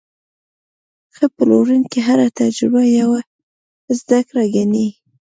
[1.15, 3.19] ښه پلورونکی هره تجربه یوه
[3.99, 4.87] زده کړه ګڼي.